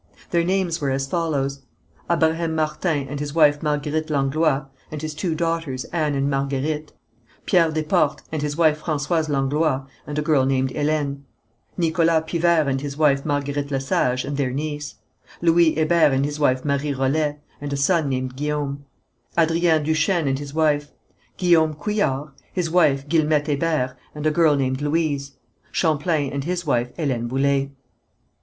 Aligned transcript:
Their 0.31 0.43
names 0.43 0.81
were 0.81 0.89
as 0.89 1.05
follows: 1.05 1.61
Abraham 2.09 2.55
Martin 2.55 3.07
and 3.07 3.19
his 3.19 3.35
wife 3.35 3.61
Marguerite 3.61 4.09
Langlois, 4.09 4.65
and 4.91 4.99
his 4.99 5.13
two 5.13 5.35
daughters, 5.35 5.83
Anne 5.93 6.15
and 6.15 6.27
Marguerite; 6.27 6.91
Pierre 7.45 7.69
Desportes 7.69 8.23
and 8.31 8.41
his 8.41 8.57
wife 8.57 8.81
Françoise 8.81 9.29
Langlois, 9.29 9.85
and 10.07 10.17
a 10.17 10.23
girl 10.23 10.43
named 10.47 10.71
Hélène; 10.71 11.21
Nicholas 11.77 12.23
Pivert 12.25 12.67
and 12.67 12.81
his 12.81 12.97
wife 12.97 13.23
Marguerite 13.23 13.69
Lesage, 13.69 14.25
and 14.25 14.37
their 14.37 14.49
niece; 14.49 14.95
Louis 15.39 15.75
Hébert 15.75 16.13
and 16.13 16.25
his 16.25 16.39
wife 16.39 16.65
Marie 16.65 16.95
Rollet, 16.95 17.39
and 17.61 17.71
a 17.71 17.77
son 17.77 18.09
named 18.09 18.35
Guillaume; 18.35 18.83
Adrien 19.37 19.83
Duchesne 19.83 20.27
and 20.27 20.39
his 20.39 20.51
wife; 20.51 20.89
Guillaume 21.37 21.75
Couillard, 21.75 22.31
his 22.51 22.71
wife, 22.71 23.07
Guillemette 23.07 23.45
Hébert, 23.45 23.93
and 24.15 24.25
a 24.25 24.31
girl 24.31 24.55
named 24.55 24.81
Louise; 24.81 25.33
Champlain 25.71 26.33
and 26.33 26.43
his 26.43 26.65
wife 26.65 26.91
Hélène 26.95 27.27
Boullé. 27.27 27.69